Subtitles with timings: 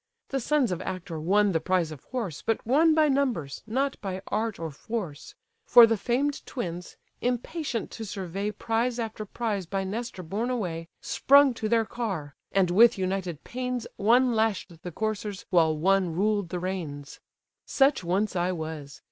[0.29, 4.19] The sons of Actor won the prize of horse, But won by numbers, not by
[4.29, 5.35] art or force:
[5.67, 11.53] For the famed twins, impatient to survey Prize after prize by Nestor borne away, Sprung
[11.53, 16.57] to their car; and with united pains One lash'd the coursers, while one ruled the
[16.57, 17.19] reins.
[17.67, 18.99] Such once I was!